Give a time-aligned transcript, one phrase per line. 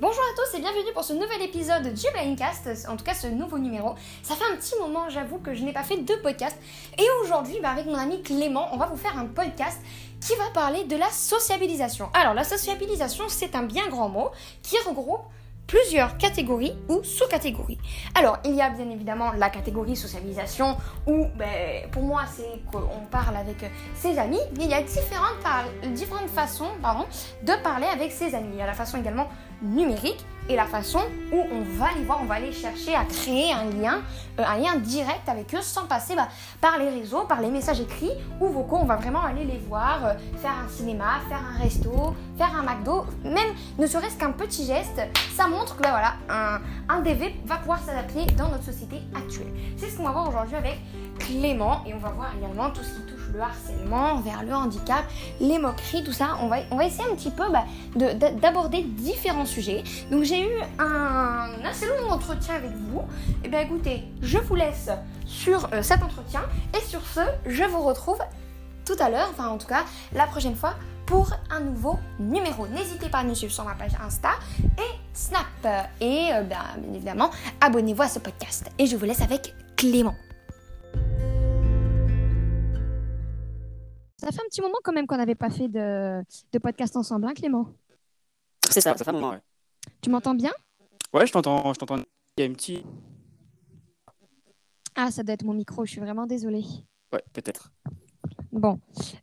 [0.00, 3.26] Bonjour à tous et bienvenue pour ce nouvel épisode du Blindcast, en tout cas ce
[3.26, 3.96] nouveau numéro.
[4.22, 6.56] Ça fait un petit moment, j'avoue, que je n'ai pas fait de podcast.
[6.96, 9.80] Et aujourd'hui, bah, avec mon ami Clément, on va vous faire un podcast
[10.20, 12.10] qui va parler de la sociabilisation.
[12.14, 14.30] Alors, la sociabilisation, c'est un bien grand mot
[14.62, 15.22] qui regroupe
[15.66, 17.78] plusieurs catégories ou sous-catégories.
[18.14, 20.76] Alors, il y a bien évidemment la catégorie socialisation
[21.06, 25.38] où, ben, pour moi, c'est qu'on parle avec ses amis, il y a différentes,
[26.34, 26.70] façons
[27.42, 28.50] de parler avec ses amis.
[28.52, 29.28] Il y a la façon également
[29.62, 31.00] numérique et la façon
[31.32, 34.00] où on va les voir, on va aller chercher à créer un lien,
[34.38, 36.28] euh, un lien direct avec eux sans passer bah,
[36.60, 38.78] par les réseaux, par les messages écrits ou vocaux.
[38.80, 42.62] On va vraiment aller les voir, euh, faire un cinéma, faire un resto, faire un
[42.62, 45.02] McDo, même ne serait-ce qu'un petit geste,
[45.36, 49.52] ça montre que bah, voilà, un, un DV va pouvoir s'adapter dans notre société actuelle.
[49.76, 50.78] C'est ce qu'on va voir aujourd'hui avec
[51.18, 55.04] Clément et on va voir également tout ce qui touche le harcèlement, vers le handicap,
[55.40, 56.38] les moqueries, tout ça.
[56.40, 57.64] On va, on va essayer un petit peu bah,
[58.40, 59.82] d'aborder différents sujets.
[60.10, 63.00] Donc j'ai eu un assez long entretien avec vous.
[63.00, 64.90] Et eh bien écoutez, je vous laisse
[65.26, 66.42] sur euh, cet entretien
[66.76, 68.18] et sur ce, je vous retrouve
[68.84, 69.84] tout à l'heure, enfin en tout cas
[70.14, 70.74] la prochaine fois
[71.06, 72.66] pour un nouveau numéro.
[72.68, 74.30] N'hésitez pas à nous suivre sur ma page Insta
[74.76, 75.46] et Snap.
[76.00, 78.66] Et euh, bien évidemment, abonnez-vous à ce podcast.
[78.78, 80.14] Et je vous laisse avec Clément.
[84.28, 87.26] Ça fait un petit moment quand même qu'on n'avait pas fait de, de podcast ensemble,
[87.26, 87.72] hein, Clément?
[88.68, 89.40] C'est ça, ça fait un moment, ouais.
[90.02, 90.52] Tu m'entends bien?
[91.14, 91.72] Ouais, je t'entends.
[91.72, 91.96] Je t'entends.
[92.36, 92.84] Il y a un petit.
[94.94, 96.62] Ah, ça doit être mon micro, je suis vraiment désolée.
[97.10, 97.72] Ouais, peut-être.
[98.52, 98.78] Bon,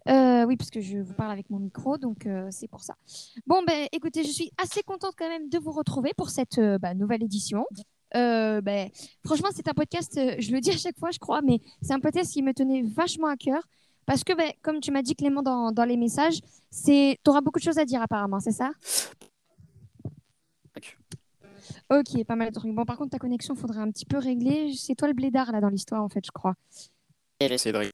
[0.09, 2.95] euh, oui, parce que je vous parle avec mon micro, donc euh, c'est pour ça.
[3.45, 6.79] Bon, ben, écoutez, je suis assez contente quand même de vous retrouver pour cette euh,
[6.79, 7.63] bah, nouvelle édition.
[8.11, 8.89] Ben,
[9.23, 11.99] franchement, c'est un podcast, je le dis à chaque fois, je crois, mais c'est un
[11.99, 13.61] podcast qui me tenait vachement à cœur.
[14.05, 16.39] Parce que, ben, comme tu m'as dit, Clément, dans, dans les messages,
[16.85, 18.71] tu auras beaucoup de choses à dire apparemment, c'est ça?
[21.89, 22.73] Ok, pas mal de trucs.
[22.73, 24.73] Bon, par contre, ta connexion, faudrait un petit peu régler.
[24.75, 26.55] C'est toi le blédard, là, dans l'histoire, en fait, je crois.
[27.39, 27.91] Et de Cédric.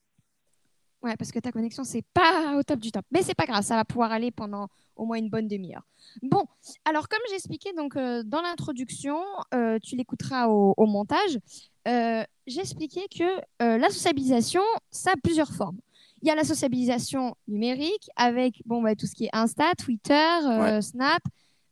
[1.01, 3.03] Ouais, parce que ta connexion, c'est pas au top du top.
[3.11, 5.81] Mais c'est pas grave, ça va pouvoir aller pendant au moins une bonne demi-heure.
[6.21, 6.45] Bon,
[6.85, 9.19] alors, comme j'expliquais donc euh, dans l'introduction,
[9.53, 11.39] euh, tu l'écouteras au, montage,
[11.87, 14.61] euh, j'expliquais que la sociabilisation,
[14.91, 15.79] ça a plusieurs formes.
[16.21, 20.81] Il y a la sociabilisation numérique avec bon, bah, tout ce qui est Insta, Twitter,
[20.81, 21.23] Snap,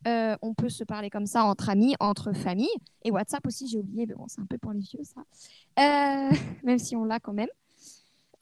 [0.07, 2.67] euh, on peut se parler comme ça entre amis, entre familles.
[3.03, 5.21] Et WhatsApp aussi, j'ai oublié, mais bon, c'est un peu pour les vieux, ça.
[5.79, 7.49] Euh, même si on l'a quand même.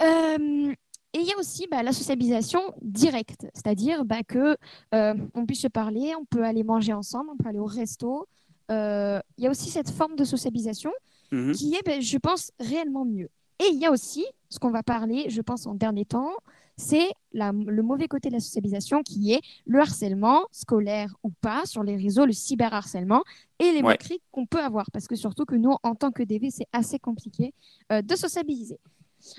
[0.04, 0.74] Euh,
[1.14, 4.56] et il y a aussi bah, la sociabilisation directe, c'est-à-dire bah, que
[4.92, 8.28] on puisse se parler, on peut aller manger ensemble, on peut aller au resto.
[8.70, 10.92] Il y a aussi cette forme de sociabilisation
[11.32, 11.54] mhm.
[11.54, 13.30] qui est, bah, je pense, réellement mieux.
[13.60, 16.32] Et il y a aussi ce qu'on va parler, je pense, en dernier temps,
[16.78, 21.84] c'est le mauvais côté de la socialisation qui est le harcèlement, scolaire ou pas, sur
[21.84, 23.24] les réseaux, le cyberharcèlement
[23.60, 24.90] et les moqueries qu'on peut avoir.
[24.92, 27.54] Parce que surtout que nous, en tant que DV, c'est assez compliqué
[27.92, 28.80] euh, de sociabiliser.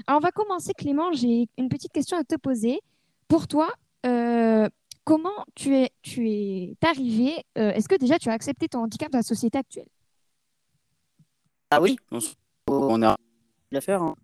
[0.06, 1.12] Alors, on va commencer, Clément.
[1.12, 2.80] J'ai une petite question à te poser.
[3.28, 3.72] Pour toi,
[4.04, 4.68] euh,
[5.04, 9.12] comment tu es, tu es arrivé euh, Est-ce que déjà tu as accepté ton handicap
[9.12, 9.88] dans la société actuelle?
[11.70, 11.96] Ah oui,
[12.66, 13.16] on a
[13.70, 14.02] l'affaire.
[14.02, 14.14] Hein.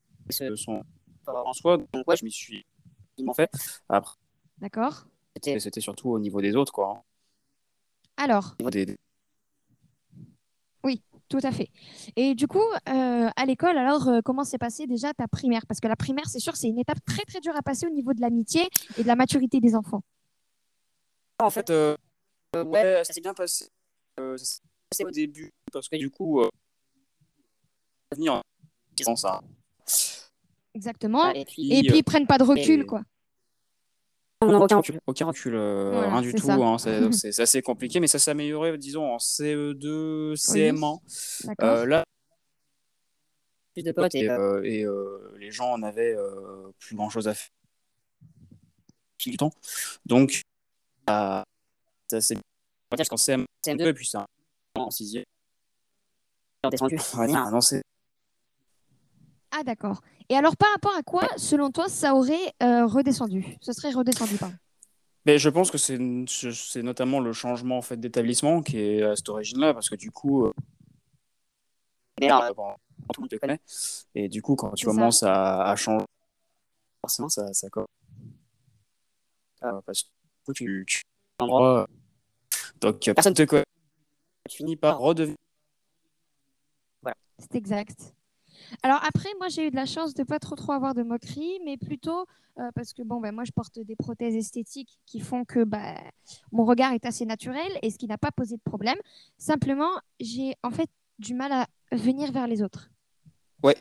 [1.27, 2.67] En soi, donc ouais, je m'y suis
[3.27, 3.51] en fait.
[3.89, 4.17] Après,
[4.59, 5.07] D'accord.
[5.43, 7.03] C'était surtout au niveau des autres, quoi.
[8.17, 8.57] Alors.
[10.85, 11.71] Oui, tout à fait.
[12.15, 15.67] Et du coup, euh, à l'école, alors, euh, comment s'est passé déjà ta primaire?
[15.67, 17.91] Parce que la primaire, c'est sûr, c'est une étape très très dure à passer au
[17.91, 20.03] niveau de l'amitié et de la maturité des enfants.
[21.41, 21.97] En fait, euh,
[22.55, 23.69] ouais, ça s'est bien passé.
[24.17, 26.41] ça au début, parce que du coup,
[28.13, 28.41] venir
[29.07, 29.41] en ça.
[30.75, 31.31] Exactement.
[31.31, 33.03] et puis, et puis ils prennent pas de recul, quoi
[34.53, 36.51] aucun recul, aucun recul euh, rien du tout.
[36.51, 36.77] Hein,
[37.13, 40.99] c'est assez compliqué, mais ça s'est amélioré, disons, en CE2, CM1.
[41.63, 42.05] Euh, là,
[43.75, 44.87] plus de potes et, euh, et
[45.39, 46.17] les gens en avaient
[46.79, 47.51] plus grand chose à faire
[49.27, 49.53] du temps.
[50.07, 50.43] Donc,
[51.09, 51.45] ça
[52.21, 53.05] c'est bien.
[53.09, 54.19] qu'en CM2, et puis c'est
[54.77, 55.19] en 6
[56.65, 57.61] non,
[59.57, 60.01] ah d'accord.
[60.29, 63.57] Et alors par rapport à quoi, selon toi, ça aurait euh, redescendu?
[63.61, 64.57] Ce serait redescendu, pardon.
[65.27, 69.29] Mais je pense que c'est notamment le changement en fait, d'établissement qui est à cette
[69.29, 70.53] origine-là, parce que du coup, euh,
[73.13, 73.61] tout te connaît,
[74.15, 76.05] et du coup, quand tu commences à, à, changer,
[77.01, 77.69] forcément, ça, ça
[79.63, 80.11] ah, parce
[80.47, 81.03] que tu, tu
[81.39, 81.87] endroit,
[82.81, 83.65] donc personne te connaît,
[84.49, 85.39] tu finis par redevenir.
[87.03, 87.17] Voilà.
[87.39, 88.14] C'est exact.
[88.83, 91.59] Alors après, moi j'ai eu de la chance de pas trop trop avoir de moqueries,
[91.65, 92.27] mais plutôt
[92.59, 95.97] euh, parce que bon, ben, moi je porte des prothèses esthétiques qui font que bah,
[96.53, 98.99] mon regard est assez naturel et ce qui n'a pas posé de problème.
[99.39, 99.91] Simplement,
[100.21, 100.89] j'ai en fait
[101.19, 102.91] du mal à venir vers les autres.
[103.63, 103.77] Ouais.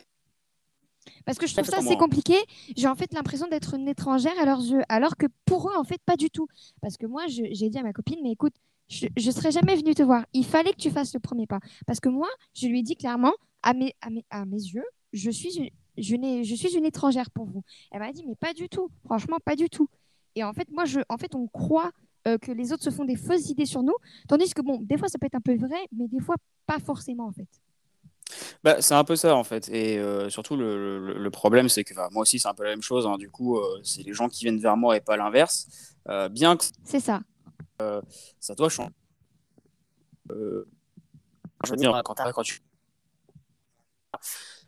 [1.24, 2.34] Parce que je trouve ça assez compliqué.
[2.76, 5.84] J'ai en fait l'impression d'être une étrangère à leurs yeux, alors que pour eux, en
[5.84, 6.48] fait, pas du tout.
[6.80, 8.54] Parce que moi, j'ai dit à ma copine, mais écoute,
[8.88, 10.24] je ne serais jamais venue te voir.
[10.32, 11.60] Il fallait que tu fasses le premier pas.
[11.86, 13.34] Parce que moi, je lui ai dit clairement,
[13.64, 17.30] à mes, à mes, à mes yeux, je suis, une, je, je suis une étrangère
[17.30, 17.64] pour vous.
[17.90, 18.90] Elle m'a dit, mais pas du tout.
[19.06, 19.88] Franchement, pas du tout.
[20.36, 21.90] Et en fait, moi, je, en fait, on croit
[22.28, 23.94] euh, que les autres se font des fausses idées sur nous.
[24.28, 26.78] Tandis que, bon, des fois, ça peut être un peu vrai, mais des fois, pas
[26.78, 27.48] forcément, en fait.
[28.62, 29.68] Bah, c'est un peu ça en fait.
[29.68, 32.82] Et euh, surtout, le, le, problème, c'est que moi aussi, c'est un peu la même
[32.82, 33.06] chose.
[33.06, 33.16] Hein.
[33.16, 35.68] Du coup, euh, c'est les gens qui viennent vers moi et pas l'inverse.
[36.30, 36.64] bien que.
[36.84, 37.20] C'est ça.
[38.40, 38.90] ça doit changer.
[40.30, 40.64] je
[41.70, 42.60] veux dire, quand, quand tu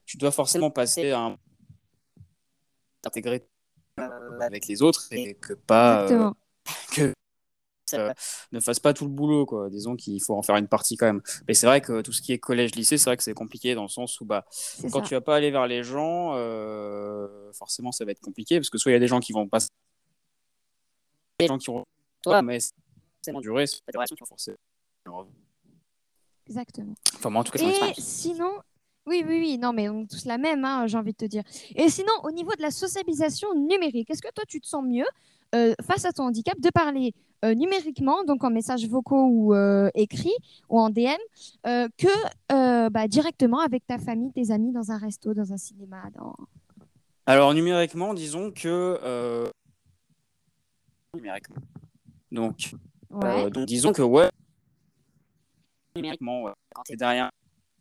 [0.04, 1.36] tu dois forcément passer à un
[3.04, 3.46] intégrer
[4.40, 6.30] avec les autres et que pas euh,
[6.92, 7.14] que
[7.94, 8.12] euh,
[8.50, 9.70] ne fasse pas tout le boulot quoi.
[9.70, 11.22] Disons qu'il faut en faire une partie quand même.
[11.46, 13.74] Mais c'est vrai que tout ce qui est collège lycée c'est vrai que c'est compliqué
[13.74, 14.44] dans le sens où bah
[14.90, 18.70] quand tu vas pas aller vers les gens euh, forcément ça va être compliqué parce
[18.70, 19.68] que soit il y a des gens qui vont passer
[21.38, 21.84] des gens qui vont
[22.22, 24.56] toi mais c'est durer c'est pas forcément
[26.48, 26.94] exactement.
[27.14, 28.60] Enfin moi en tout cas et sinon
[29.06, 31.24] oui, oui, oui, non, mais on est tous la même, hein, j'ai envie de te
[31.24, 31.44] dire.
[31.76, 35.06] Et sinon, au niveau de la socialisation numérique, est-ce que toi, tu te sens mieux
[35.54, 37.14] euh, face à ton handicap de parler
[37.44, 40.34] euh, numériquement, donc en messages vocaux ou euh, écrits
[40.68, 41.20] ou en DM,
[41.64, 46.34] que bah, directement avec ta famille, tes amis dans un resto, dans un cinéma dans...
[47.26, 49.50] Alors, numériquement, disons que.
[51.14, 51.56] Numériquement.
[52.30, 52.74] Donc,
[53.10, 54.30] donc, disons que, ouais.
[55.94, 57.30] Numériquement, quand tu es derrière,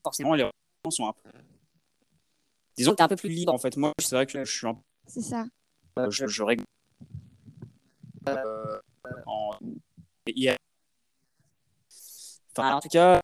[0.04, 0.50] forcément, les
[0.92, 1.30] sont un peu.
[2.78, 3.78] Disons que tu es un peu plus libre en fait.
[3.78, 5.46] Moi, c'est vrai que je suis un C'est ça.
[6.00, 6.64] Euh, je, je règle.
[8.28, 8.80] Euh,
[9.26, 9.52] en.
[12.58, 13.22] Enfin, en tout cas,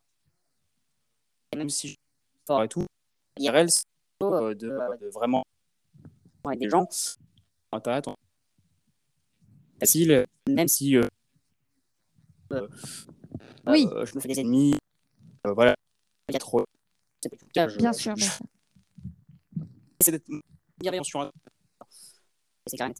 [1.55, 1.99] même si je suis
[2.45, 2.85] fort et tout,
[3.39, 3.83] IRL, c'est
[4.23, 4.67] euh, de,
[4.99, 5.43] de vraiment
[6.43, 6.87] avec des gens
[7.71, 8.05] internet
[9.79, 11.07] facile, même si euh,
[12.51, 12.67] euh,
[13.67, 13.87] oui.
[14.03, 14.75] je me fais des ennemis,
[15.43, 15.75] voilà,
[16.29, 16.63] il y a trop
[17.53, 18.45] bien sûr, bien sûr.
[19.99, 20.29] C'est d'être
[20.79, 21.31] bienveillant sur
[22.65, 22.93] C'est carré.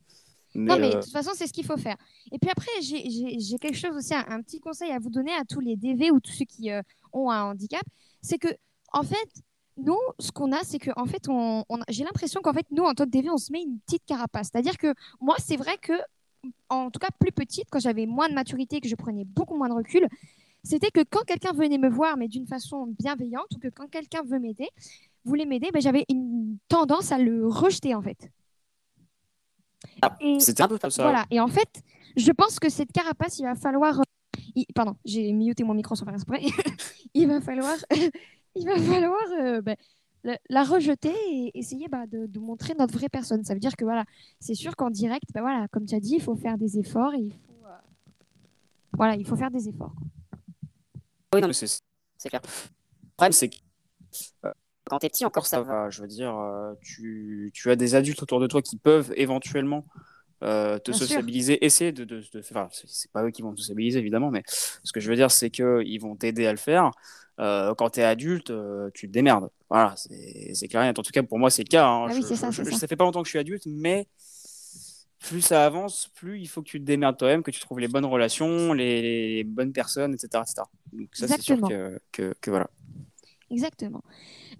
[0.53, 1.97] non, mais de toute façon, c'est ce qu'il faut faire.
[2.31, 5.59] Et puis après, j'ai quelque chose aussi, un, petit conseil à vous donner à tous
[5.59, 6.81] les DV ou tous ceux qui euh,
[7.13, 7.83] ont un handicap.
[8.21, 8.49] C'est que,
[8.93, 9.29] en fait,
[9.77, 12.93] nous, ce qu'on a, c'est que, en fait, on, j'ai l'impression qu'en fait, nous, en
[12.93, 14.49] tant que DV, on se met une petite carapace.
[14.51, 15.93] C'est-à-dire que moi, c'est vrai que,
[16.69, 19.69] en tout cas, plus petite, quand j'avais moins de maturité, que je prenais beaucoup moins
[19.69, 20.07] de recul,
[20.63, 24.21] c'était que quand quelqu'un venait me voir, mais d'une façon bienveillante, ou que quand quelqu'un
[24.23, 24.69] veut m'aider,
[25.25, 28.31] voulait m'aider, ben, j'avais une tendance à le rejeter en fait.
[30.01, 31.03] Ah, C'était un peu ça.
[31.03, 31.25] Voilà.
[31.31, 31.81] Et en fait,
[32.15, 34.01] je pense que cette carapace, il va falloir.
[34.75, 36.41] Pardon, j'ai muté mon micro sans faire exprès.
[37.13, 37.75] il va falloir,
[38.55, 39.75] il va falloir euh, ben,
[40.49, 43.43] la, rejeter et essayer bah, de, montrer notre vraie personne.
[43.43, 44.05] Ça veut dire que voilà,
[44.39, 47.13] c'est sûr qu'en direct, ben, voilà, comme tu as dit, il faut faire des efforts
[47.13, 47.69] et il faut, euh,
[48.93, 49.95] voilà, il faut faire des efforts.
[51.33, 52.41] Oui, non, c'est clair.
[52.43, 53.55] Le problème, c'est que
[54.45, 54.51] euh,
[54.85, 55.89] quand t'es petit, encore ça va.
[55.89, 59.85] Je veux dire, euh, tu, tu, as des adultes autour de toi qui peuvent éventuellement
[60.43, 62.03] euh, te sociabiliser, essayer de.
[62.03, 65.15] de, enfin, c'est pas eux qui vont te sociabiliser, évidemment, mais ce que je veux
[65.15, 66.91] dire, c'est qu'ils vont t'aider à le faire.
[67.37, 68.51] quand tu es adulte,
[68.93, 69.49] tu te démerdes.
[69.69, 70.83] Voilà, c'est clair.
[70.83, 71.87] En tout cas, pour moi, c'est le cas.
[71.87, 72.07] Hein.
[72.09, 72.87] Ah oui, ça, ça.
[72.87, 74.07] fait pas longtemps que je suis adulte, mais
[75.21, 77.87] plus ça avance, plus il faut que tu te démerdes toi-même, que tu trouves les
[77.87, 80.43] bonnes relations, les, bonnes personnes, etc.
[80.91, 81.59] Donc ça, c'est sûr
[82.11, 82.69] que, que, voilà.
[83.51, 84.01] Exactement.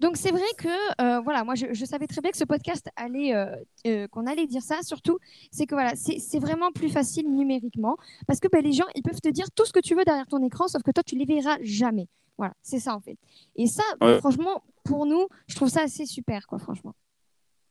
[0.00, 0.68] Donc c'est vrai que
[1.00, 4.46] euh, voilà, moi je, savais très bien que ce podcast allait, euh, euh, qu'on allait
[4.46, 4.82] dire ça.
[4.82, 5.18] Surtout,
[5.50, 9.20] c'est que voilà, c'est vraiment plus facile numériquement parce que ben, les gens ils peuvent
[9.20, 11.24] te dire tout ce que tu veux derrière ton écran, sauf que toi tu les
[11.24, 12.08] verras jamais.
[12.36, 13.16] Voilà, c'est ça en fait.
[13.56, 13.82] Et ça,
[14.18, 16.94] franchement, pour nous, je trouve ça assez super, quoi, franchement.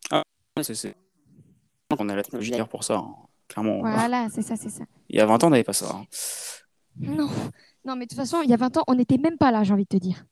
[0.10, 0.24] Ah,
[0.62, 0.96] c'est
[2.00, 3.16] on a la technologie d'ailleurs pour ça, hein.
[3.48, 3.80] clairement.
[3.80, 4.84] Voilà, c'est ça, c'est ça.
[5.10, 5.94] Il y a 20 ans, on n'avait pas ça.
[5.94, 6.06] Hein.
[7.00, 7.30] Non.
[7.86, 9.64] non, mais de toute façon, il y a 20 ans, on n'était même pas là,
[9.64, 10.26] j'ai envie de te dire.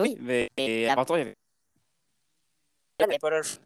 [0.00, 1.36] Oui, mais il y a 20 ans, il y avait.
[3.00, 3.58] Il n'y avait pas l'âge.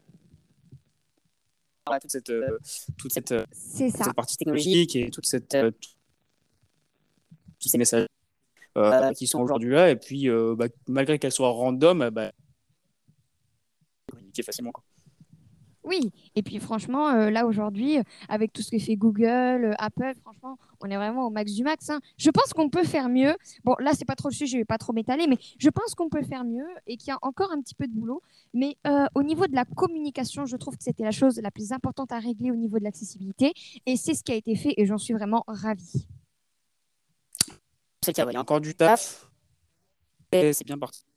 [1.99, 2.59] Toute cette, euh,
[2.97, 5.71] toute cette, euh, cette, partie technologique et toute cette, euh,
[7.59, 8.05] tous ces messages
[9.15, 12.31] qui sont aujourd'hui là, et puis bah, malgré qu'elles soient random, bah,
[14.09, 14.71] communiquer facilement.
[14.71, 14.83] Quoi.
[15.83, 20.13] Oui, et puis franchement, euh, là aujourd'hui, avec tout ce que fait Google, euh, Apple,
[20.21, 21.89] franchement, on est vraiment au max du max.
[21.89, 21.99] Hein.
[22.17, 23.35] Je pense qu'on peut faire mieux.
[23.63, 25.95] Bon, là, c'est pas trop le sujet, je vais pas trop m'étaler, mais je pense
[25.95, 28.21] qu'on peut faire mieux et qu'il y a encore un petit peu de boulot.
[28.53, 31.71] Mais euh, au niveau de la communication, je trouve que c'était la chose la plus
[31.71, 33.53] importante à régler au niveau de l'accessibilité,
[33.85, 36.07] et c'est ce qui a été fait, et j'en suis vraiment ravie.
[38.01, 39.29] C'est qu'il y a encore du taf,
[40.31, 41.08] c'est bien parti.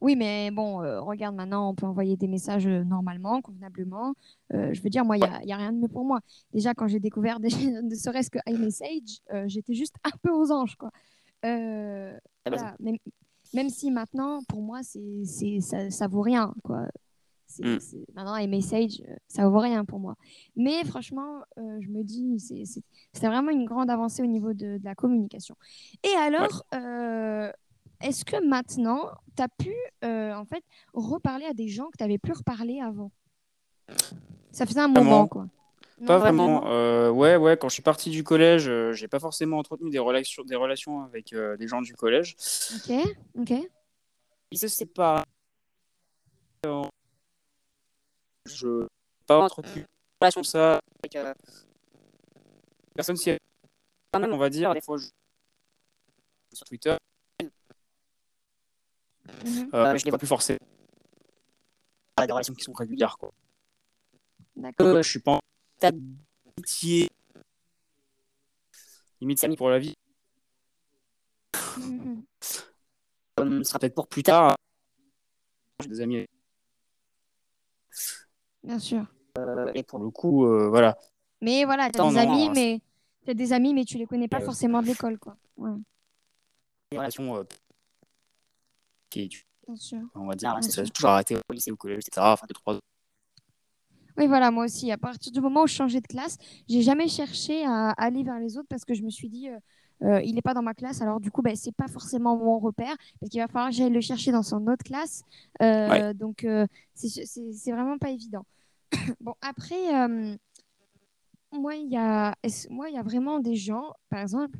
[0.00, 4.14] Oui, mais bon, euh, regarde maintenant, on peut envoyer des messages euh, normalement, convenablement.
[4.52, 6.20] Euh, je veux dire, moi, il n'y a, rien de mieux pour moi.
[6.52, 7.50] Déjà, quand j'ai découvert des,
[7.82, 10.76] ne serait-ce que iMessage, j'étais juste un peu aux anges.
[10.76, 10.90] Quoi.
[11.42, 12.96] même,
[13.54, 16.52] même, si maintenant, pour moi, c'est, ça, ça vaut rien.
[16.62, 16.88] Quoi.
[17.60, 17.76] Mm.
[18.14, 20.16] Maintenant, iMessage, ça vaut rien pour moi.
[20.56, 25.56] Mais franchement, je me dis, c'est, vraiment une grande avancée au niveau de, la communication.
[26.02, 26.64] Et alors,
[28.00, 29.74] est-ce que maintenant, tu as pu
[30.04, 33.10] euh, en fait reparler à des gens que tu n'avais plus reparlé avant?
[34.50, 35.48] Ça faisait un moment, quoi.
[36.06, 36.70] pas vraiment?
[36.70, 37.56] Euh, ouais, ouais.
[37.56, 41.04] Quand je suis parti du collège, euh, j'ai pas forcément entretenu des relations, des relations
[41.04, 42.36] avec des gens du collège.
[42.74, 42.96] Ok,
[43.38, 43.52] ok.
[44.50, 45.24] Ils se séparent.
[48.44, 48.86] Je
[49.26, 49.84] pas entretenu
[50.20, 51.36] relation ça avec
[52.94, 53.36] personne si
[54.14, 54.98] on va dire des fois
[56.52, 56.96] sur Twitter
[59.44, 59.70] Mhm.
[59.74, 60.58] Euh, je les vois plus forcément.
[62.18, 63.32] Des relations qui sont régulières, quoi.
[64.56, 64.86] D'accord.
[64.86, 65.40] Euh, je suis pas en
[65.80, 67.10] d'amitié.
[69.20, 69.94] Limite, c'est pour la vie.
[71.78, 72.24] Mhm.
[73.40, 74.56] Euh, ce sera peut-être pour plus tard.
[75.82, 76.26] J'ai des amis.
[78.64, 79.04] Bien sûr.
[79.38, 80.96] Euh, et pour le coup, euh, voilà.
[81.42, 82.80] Mais voilà, tu as des amis, mais
[83.28, 85.36] as des amis, mais tu les connais pas forcément de l'école, quoi.
[85.56, 85.70] Ouais.
[86.90, 87.44] Des relations
[90.14, 92.20] on va dire, c'est toujours arrêté au lycée, au collège, etc.
[92.20, 92.78] Enfin, deux, trois
[94.18, 94.90] oui, voilà, moi aussi.
[94.90, 98.38] À partir du moment où je changeais de classe, j'ai jamais cherché à aller vers
[98.38, 99.58] les autres parce que je me suis dit, euh,
[100.02, 102.58] euh, il n'est pas dans ma classe, alors du coup, ben, c'est pas forcément mon
[102.58, 105.22] repère parce qu'il va falloir que j'aille le chercher dans son autre classe.
[105.62, 106.46] Euh, donc,
[106.94, 108.46] c'est vraiment pas évident.
[109.20, 110.08] bon, après,
[111.52, 112.34] moi, il y a,
[112.70, 114.58] moi, il y a vraiment des gens, par exemple,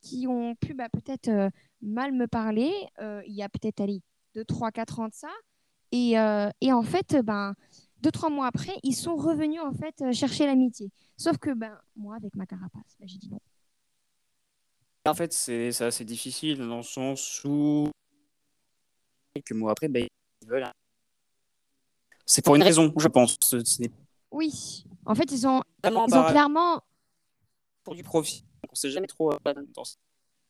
[0.00, 1.50] qui ont pu bah, peut-être
[1.82, 4.02] mal me parler, euh, il y a peut-être, allez,
[4.34, 5.30] 2, 3, 4 ans de ça.
[5.92, 7.54] Et, euh, et en fait, ben,
[8.00, 10.90] deux, trois mois après, ils sont revenus en fait euh, chercher l'amitié.
[11.16, 13.40] Sauf que ben, moi, avec ma carapace, ben, j'ai dit non.
[15.06, 17.88] En fait, c'est assez difficile dans le sens où
[19.34, 20.06] quelques mois après, ben,
[20.42, 20.70] ils veulent.
[22.26, 23.38] C'est pour une raison, je pense.
[24.30, 24.84] Oui.
[25.06, 26.82] En fait, ils ont, ils ont clairement.
[27.82, 28.44] Pour du profit.
[28.64, 29.32] On ne sait jamais trop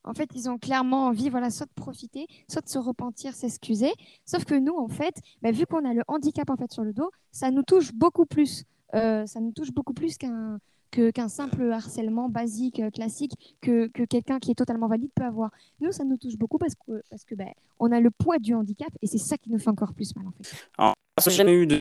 [0.09, 3.93] en fait, ils ont clairement envie, voilà, soit de profiter, soit de se repentir, s'excuser.
[4.25, 6.93] Sauf que nous, en fait, bah, vu qu'on a le handicap en fait sur le
[6.93, 8.65] dos, ça nous touche beaucoup plus.
[8.95, 10.59] Euh, ça nous touche beaucoup plus qu'un
[10.91, 15.51] qu'un simple harcèlement basique, euh, classique, que, que quelqu'un qui est totalement valide peut avoir.
[15.81, 18.55] Nous, ça nous touche beaucoup parce que parce que ben, on a le poids du
[18.55, 20.67] handicap et c'est ça qui nous fait encore plus mal en fait.
[20.79, 21.79] Alors, ça n'a jamais eu de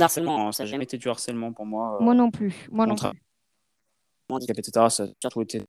[0.00, 0.52] harcèlement, hein.
[0.52, 1.98] ça n'a jamais été du harcèlement pour moi.
[2.00, 3.20] Euh, moi non plus, moi non plus.
[4.30, 4.86] Handicap, etc.
[4.88, 5.62] Ça a surtout été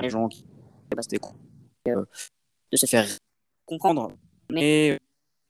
[0.00, 0.44] les gens qui
[0.94, 1.38] passent des coups,
[1.88, 2.04] euh,
[2.70, 3.06] de se faire
[3.66, 4.12] comprendre.
[4.50, 4.98] Mais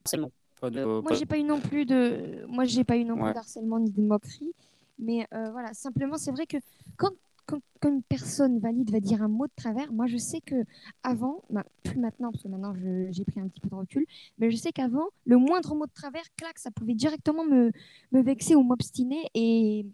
[0.05, 0.31] harcèlement.
[0.61, 3.33] Pas de, moi, j'ai pas eu non plus de, moi, j'ai pas eu non plus
[3.35, 4.53] d'harcèlement ni de moquerie.
[4.99, 6.59] Mais euh, voilà, simplement, c'est vrai que
[6.97, 7.11] quand,
[7.47, 10.65] quand, une personne valide va dire un mot de travers, moi, je sais que
[11.03, 12.75] avant, bah, plus maintenant, parce que maintenant,
[13.11, 14.07] j'ai pris un petit peu de recul,
[14.39, 17.73] mais je sais qu'avant, le moindre mot de travers, clac, ça pouvait directement me,
[18.13, 19.29] me vexer ou m'obstiner.
[19.35, 19.85] Et,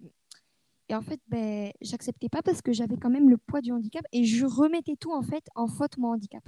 [0.89, 4.05] et en fait, ben, j'acceptais pas parce que j'avais quand même le poids du handicap
[4.13, 6.43] et je remettais tout en fait en faute mon handicap.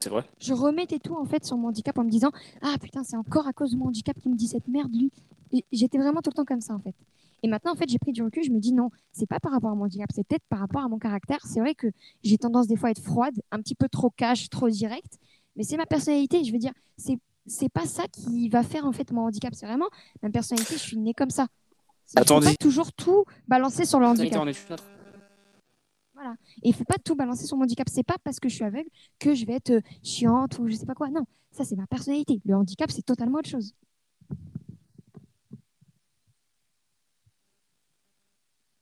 [0.00, 0.24] C'est vrai?
[0.40, 3.46] Je remettais tout en fait sur mon handicap en me disant ah putain c'est encore
[3.46, 5.12] à cause de mon handicap qui me dit cette merde lui.
[5.70, 6.96] J'étais vraiment tout le temps comme ça en fait.
[7.44, 9.52] Et maintenant en fait j'ai pris du recul, je me dis non c'est pas par
[9.52, 11.38] rapport à mon handicap, c'est peut-être par rapport à mon caractère.
[11.44, 11.86] C'est vrai que
[12.24, 15.18] j'ai tendance des fois à être froide, un petit peu trop cash, trop direct,
[15.54, 16.42] mais c'est ma personnalité.
[16.42, 19.54] Je veux dire c'est c'est pas ça qui va faire en fait mon handicap.
[19.54, 19.88] C'est vraiment
[20.22, 20.74] ma personnalité.
[20.74, 21.46] Je suis née comme ça.
[22.14, 24.42] Il ne faut pas toujours tout balancer sur le handicap.
[26.14, 26.34] Voilà.
[26.62, 27.88] Et il faut pas tout balancer sur mon handicap.
[27.88, 28.88] C'est pas parce que je suis aveugle
[29.18, 31.10] que je vais être euh, chiante ou je sais pas quoi.
[31.10, 32.40] Non, ça c'est ma personnalité.
[32.44, 33.72] Le handicap c'est totalement autre chose.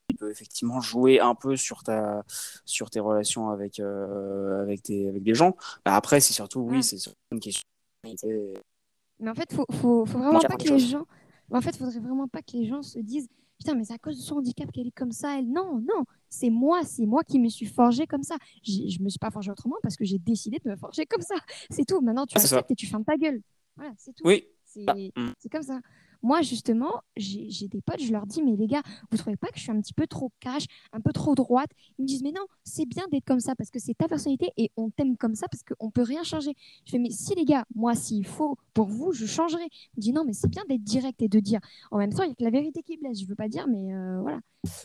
[0.09, 2.25] Il peut effectivement jouer un peu sur ta
[2.65, 5.57] sur tes relations avec euh, avec, tes, avec des gens.
[5.85, 6.97] Bah, après c'est surtout oui c'est
[7.33, 7.65] une question.
[8.05, 11.07] Mais en fait faut faut, faut vraiment pas que les gens
[11.51, 13.99] en fait, il faudrait vraiment pas que les gens se disent Putain, mais c'est à
[13.99, 15.39] cause de son handicap qu'elle est comme ça.
[15.39, 15.51] Elle...
[15.51, 18.37] Non, non, c'est moi, c'est moi qui me suis forgée comme ça.
[18.63, 21.37] Je me suis pas forgée autrement parce que j'ai décidé de me forger comme ça.
[21.71, 22.01] C'est tout.
[22.01, 23.41] Maintenant, tu acceptes et tu fermes ta gueule.
[23.77, 24.25] Voilà, c'est tout.
[24.27, 24.47] Oui.
[24.65, 25.33] C'est mm.
[25.51, 25.81] comme ça.
[26.23, 29.57] Moi, justement, j'ai des potes, je leur dis, mais les gars, vous trouvez pas que
[29.57, 31.71] je suis un petit peu trop cash, un peu trop droite?
[31.99, 34.53] Ils me disent, mais non, c'est bien d'être comme ça parce que c'est ta personnalité
[34.57, 36.53] et on t'aime comme ça parce qu'on peut rien changer.
[36.85, 39.65] Je fais, mais si les gars, moi, s'il faut pour vous, je changerai.
[39.65, 41.61] Ils me disent, non, mais c'est bien d'être direct et de dire.
[41.91, 43.21] En même temps, il y a que la vérité qui blesse.
[43.21, 44.41] Je veux pas dire, mais euh, voilà.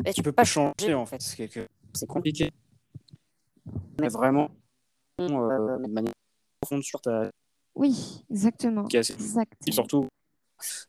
[0.05, 1.21] Et tu peux pas changer, en fait.
[1.21, 2.51] C'est compliqué.
[3.99, 4.49] Mais vraiment,
[5.19, 6.13] euh, de manière
[6.61, 7.29] profonde sur ta.
[7.75, 8.87] Oui, exactement.
[8.87, 9.53] Exact.
[9.67, 10.07] Et surtout,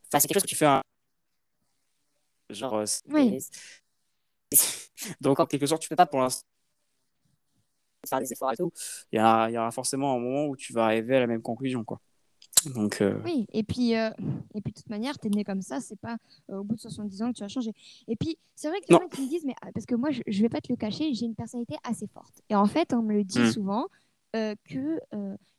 [0.09, 0.83] Enfin, c'est quelque chose que tu fais un.
[2.51, 2.75] Genre.
[2.75, 3.39] Euh, oui.
[5.21, 6.47] Donc, en quelque sorte, tu fais pas pour l'instant
[8.09, 8.73] faire des efforts et tout.
[9.13, 11.27] Il y, a, il y aura forcément un moment où tu vas arriver à la
[11.27, 12.01] même conclusion, quoi.
[12.75, 14.11] Donc, euh, Oui, et puis, euh,
[14.55, 16.17] et puis de toute manière, tu es né comme ça, c'est pas
[16.49, 17.73] au bout de 70 ans que tu vas changer.
[18.09, 20.21] Et puis, c'est vrai que les gens qui me disent, mais parce que moi, je,
[20.27, 22.41] je vais pas te le cacher, j'ai une personnalité assez forte.
[22.49, 23.53] Et en fait, on me le dit hmm.
[23.53, 23.87] souvent
[24.33, 25.01] que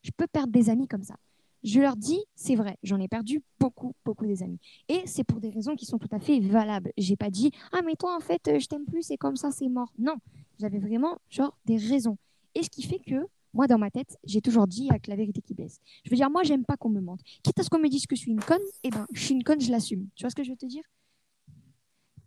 [0.02, 1.16] je peux perdre des amis comme ça.
[1.64, 4.60] Je leur dis, c'est vrai, j'en ai perdu beaucoup, beaucoup des amis.
[4.90, 6.92] Et c'est pour des raisons qui sont tout à fait valables.
[6.98, 9.52] J'ai pas dit, ah mais toi en fait, euh, je t'aime plus, c'est comme ça,
[9.52, 9.94] c'est mort.
[9.98, 10.16] Non,
[10.60, 12.18] j'avais vraiment genre des raisons.
[12.56, 15.42] Et ce qui fait que moi, dans ma tête, j'ai toujours dit avec la vérité
[15.42, 15.80] qui blesse.
[16.04, 17.22] Je veux dire, moi, j'aime pas qu'on me mente.
[17.44, 19.36] Quitte à ce qu'on me dise que je suis une conne, eh ben, je suis
[19.36, 20.08] une conne, je l'assume.
[20.16, 20.84] Tu vois ce que je veux te dire?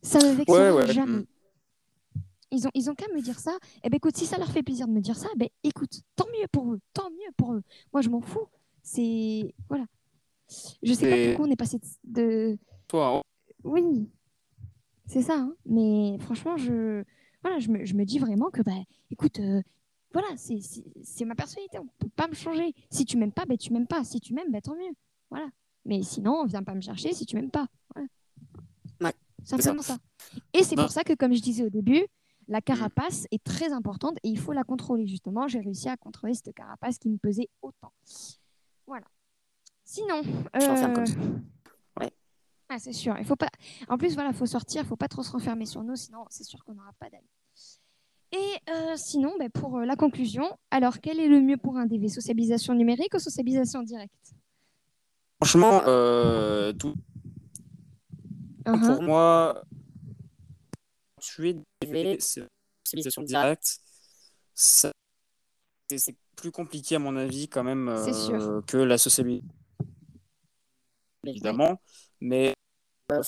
[0.03, 1.19] Ça me vexera jamais.
[1.19, 1.27] Mm.
[2.53, 3.59] Ils ont, ils ont qu'à me dire ça.
[3.83, 6.27] Eh ben, écoute, si ça leur fait plaisir de me dire ça, ben, écoute, tant
[6.27, 7.63] mieux pour eux, tant mieux pour eux.
[7.93, 8.47] Moi, je m'en fous.
[8.87, 9.53] C'est.
[9.69, 9.85] Voilà.
[10.81, 12.57] Je sais pas pourquoi on est passé de.
[12.87, 13.21] Toi.
[13.65, 14.09] Oui.
[15.07, 15.39] C'est ça.
[15.39, 15.55] Hein.
[15.67, 17.03] Mais franchement, je.
[17.43, 18.73] Voilà, je me, je me dis vraiment que, bah,
[19.11, 19.61] écoute, euh,
[20.13, 21.81] voilà, c'est ma personnalité.
[21.81, 22.75] On peut pas me changer.
[22.89, 24.05] Si tu m'aimes pas, ben, tu m'aimes pas.
[24.05, 24.95] Si tu m'aimes, ben, tant mieux.
[25.31, 25.49] Voilà.
[25.85, 27.67] Mais sinon, viens pas me chercher si tu m'aimes pas.
[27.93, 28.09] Voilà.
[29.01, 29.99] Ouais, Simplement ça.
[30.53, 32.07] Et c'est pour ça que, comme je disais au début,
[32.47, 35.09] la carapace est très importante et il faut la contrôler.
[35.09, 37.93] Justement, j'ai réussi à contrôler cette carapace qui me pesait autant.
[38.87, 39.07] Voilà.
[39.85, 40.23] Sinon.
[40.57, 41.05] Euh...
[42.01, 42.13] Ouais.
[42.69, 43.17] Ah, c'est sûr.
[43.19, 43.49] Il faut pas.
[43.89, 44.83] En plus, voilà, faut sortir.
[44.83, 47.29] Il faut pas trop se renfermer sur nous, sinon c'est sûr qu'on n'aura pas d'amis.
[48.33, 51.87] Et euh, sinon, ben, pour euh, la conclusion, alors quel est le mieux pour un
[51.87, 54.35] DV Socialisation numérique ou socialisation directe?
[55.41, 56.95] Franchement, euh, tout.
[58.65, 58.95] Uh-huh.
[58.95, 59.63] Pour moi,
[61.21, 62.43] tu es DV, c'est
[62.85, 63.79] socialisation directe.
[64.55, 64.93] C'est
[66.37, 69.47] plus compliqué, à mon avis, quand même, euh, que la sociabilité.
[71.25, 71.81] Évidemment.
[72.21, 72.55] Mais
[73.11, 73.23] euh,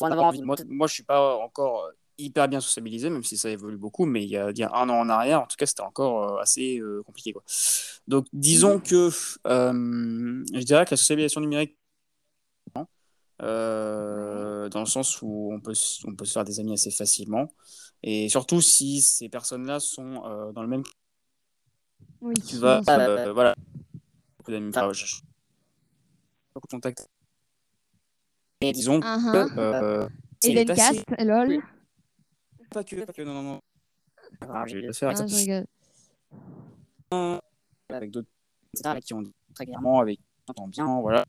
[0.45, 4.23] Moi, moi, je suis pas encore hyper bien sociabilisé, même si ça évolue beaucoup, mais
[4.23, 6.35] il y a, il y a un an en arrière, en tout cas, c'était encore
[6.35, 7.33] euh, assez compliqué.
[7.33, 7.43] Quoi.
[8.07, 8.83] Donc, disons mhm.
[8.83, 11.77] que je dirais que la sociabilisation numérique,
[13.41, 17.49] dans le sens où on peut, on peut se faire des amis assez facilement,
[18.03, 20.83] et surtout si ces personnes-là sont dans le même
[22.21, 23.55] oui, tu vas, euh, voilà,
[24.39, 24.91] beaucoup d'amis, enfin,
[26.55, 27.09] beaucoup de contacts.
[28.61, 29.55] Et disons uh -huh.
[29.55, 29.61] que.
[29.61, 30.09] Euh,
[30.43, 31.63] Edencast, lol.
[32.71, 33.61] Pas que, pas que, non, non, non.
[34.41, 35.27] Ah, je vais faire ah,
[37.11, 37.41] je.
[37.91, 38.29] Avec d'autres,
[38.75, 41.25] etc., qui ont très clairement, avec on entend bien, voilà.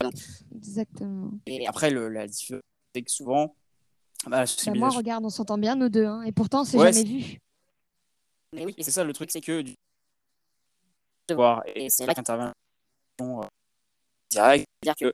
[0.56, 1.32] Exactement.
[1.46, 3.56] Et après, le, la différence, c'est que souvent.
[4.28, 7.06] Bah, bah, moi, regarde, on s'entend bien, nous deux, hein, et pourtant, c'est ouais, jamais
[7.08, 7.40] vu.
[8.54, 9.64] Mais oui, c'est ça le truc, c'est que
[11.34, 11.64] voir.
[11.66, 12.54] Et c'est là qu'intervient
[13.22, 13.42] euh,
[14.30, 15.14] direct, dire que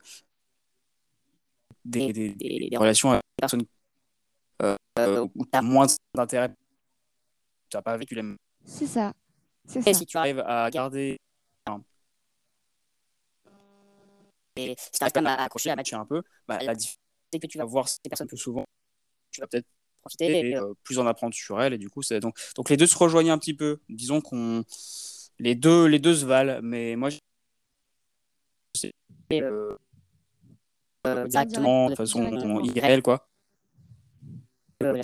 [1.84, 3.66] des, des, des, relations avec des personnes
[4.62, 6.50] euh, euh, où tu as moins d'intérêt,
[7.70, 8.38] tu n'as pas vécu les mêmes.
[8.66, 9.14] C'est ça.
[9.76, 9.94] Et ça.
[9.94, 11.18] si tu arrives à garder.
[14.58, 17.40] Et si tu arrives quand même à accrocher, à matcher un peu, bah, la difficulté
[17.42, 18.64] que tu vas voir ces personnes plus souvent,
[19.32, 19.68] tu vas peut-être
[20.00, 21.74] profiter et euh, plus en apprendre sur elles.
[21.74, 23.80] Et du coup, c'est donc, donc les deux se rejoignent un petit peu.
[23.90, 24.64] Disons qu'on
[25.40, 27.20] les deux, les deux se valent, mais moi, je
[29.34, 29.78] euh,
[31.08, 33.28] euh, directement de façon irréelle, quoi.
[34.84, 35.02] Euh,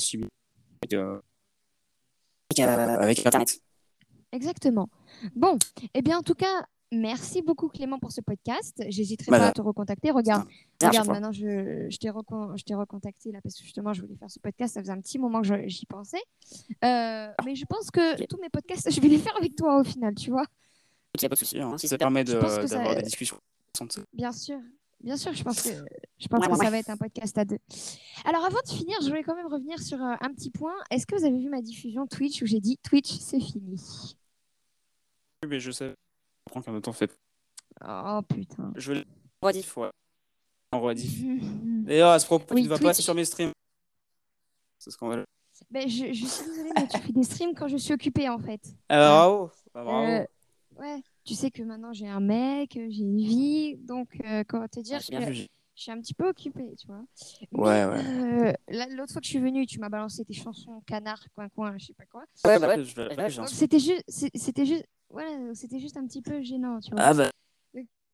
[2.59, 3.61] avec Internet.
[4.31, 4.89] Exactement.
[5.35, 8.83] Bon, et eh bien, en tout cas, Merci beaucoup Clément pour ce podcast.
[8.89, 10.11] J'hésiterai pas à te recontacter.
[10.11, 10.45] Regarde,
[10.83, 12.09] regarde maintenant je, je t'ai
[12.75, 14.73] recontacté là parce que justement je voulais faire ce podcast.
[14.73, 16.21] Ça faisait un petit moment que j'y pensais.
[16.83, 19.83] Euh, mais je pense que tous mes podcasts, je vais les faire avec toi au
[19.85, 20.45] final, tu vois.
[21.15, 21.59] Il n'y a pas de souci.
[21.61, 21.77] Hein.
[21.77, 22.95] Si ça permet d'avoir ça...
[22.95, 23.39] des discussions.
[24.13, 24.59] Bien sûr.
[25.01, 25.69] Bien sûr, je pense que,
[26.19, 27.57] je pense que ça va être un podcast à deux.
[28.23, 30.75] Alors, avant de finir, je voulais quand même revenir sur euh, un petit point.
[30.91, 33.81] Est-ce que vous avez vu ma diffusion Twitch où j'ai dit Twitch, c'est fini
[35.41, 35.95] Oui, mais je sais
[36.45, 37.17] prends qu'un temps fait.
[37.87, 38.71] Oh putain.
[38.75, 39.05] Je l'ai
[39.41, 39.89] rediff, ouais.
[40.71, 41.21] En rediff.
[41.85, 43.51] D'ailleurs, à ce propos, tu ne vas pas sur mes streams.
[44.77, 45.23] C'est ce qu'on va.
[45.69, 48.39] Ben, je, je, suis désolée, mais tu fais des streams quand je suis occupée en
[48.39, 48.61] fait.
[48.89, 49.51] Ah, bravo.
[49.73, 50.07] Bah, bravo.
[50.07, 50.25] Euh,
[50.79, 54.79] ouais, tu sais que maintenant j'ai un mec, j'ai une vie, donc euh, comment te
[54.79, 57.03] dire, ah, je, Je suis un petit peu occupée, tu vois.
[57.51, 58.03] Ouais, ouais.
[58.05, 58.53] Euh,
[58.95, 61.85] l'autre fois que je suis venue, tu m'as balancé tes chansons canard, coin coin, je
[61.85, 62.23] sais pas quoi.
[62.43, 66.91] Ouais, bah ouais, C'était juste, c'était juste, voilà, c'était juste un petit peu gênant, tu
[66.91, 67.01] vois.
[67.01, 67.29] Ah bah.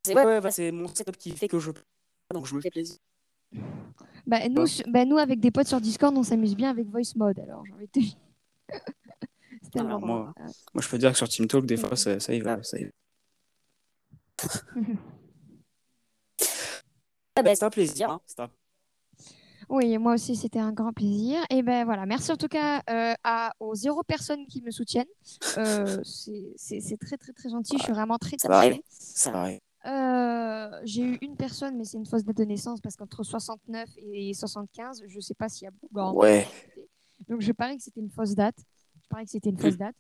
[0.05, 1.71] C'est ouais, bah, c'est mon setup qui fait que je
[2.33, 2.97] donc je me fais plaisir.
[4.25, 7.39] Bah nous, bah, nous avec des potes sur Discord, on s'amuse bien avec Voice Mode,
[7.39, 8.17] alors j'ai envie de te dire.
[9.75, 10.33] alors, moi,
[10.73, 12.61] moi, je peux dire que sur Team Talk, des fois, ça, ça y va.
[12.63, 12.91] Ça y va.
[17.39, 18.09] Ah bah, c'est un plaisir.
[18.09, 18.49] Hein, un...
[19.69, 21.39] Oui, moi aussi, c'était un grand plaisir.
[21.49, 25.07] Et ben voilà, merci en tout cas euh, à, aux zéro personnes qui me soutiennent.
[25.57, 27.77] Euh, c'est très, très, très gentil.
[27.77, 29.49] Je suis vraiment très Ça va Ça va
[29.85, 33.89] euh, J'ai eu une personne, mais c'est une fausse date de naissance parce qu'entre 69
[34.13, 36.47] et 75, je ne sais pas s'il y a beaucoup Ouais.
[37.27, 38.57] Donc je parie que c'était une fausse date.
[39.03, 39.95] Je parie que c'était une fausse date.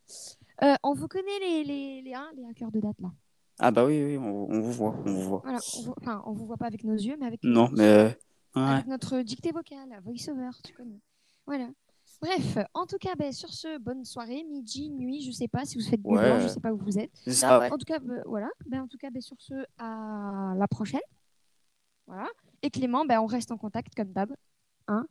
[0.63, 3.09] Euh, on vous connaît les, les, les, hein, les hackers de date là?
[3.59, 5.41] Ah bah oui, oui on, on, vous voit, on vous voit.
[5.43, 8.15] Voilà, on, enfin, on vous voit pas avec nos yeux, mais avec, non, mais...
[8.65, 10.99] avec notre dictée vocale, voice-over, tu connais.
[11.45, 11.69] Voilà.
[12.21, 15.77] Bref, en tout cas, ben, sur ce, bonne soirée, midi, nuit, je sais pas si
[15.77, 16.41] vous faites du ouais.
[16.41, 17.11] je sais pas où vous êtes.
[17.27, 17.71] Ça, ouais.
[17.71, 18.49] En tout cas, ben, voilà.
[18.65, 21.01] Ben, en tout cas, ben, sur ce, à la prochaine.
[22.07, 22.27] Voilà.
[22.63, 24.33] Et Clément, ben, on reste en contact comme d'hab.
[24.87, 25.05] Hein?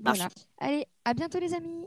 [0.00, 0.28] Voilà.
[0.58, 1.86] Allez, à bientôt les amis.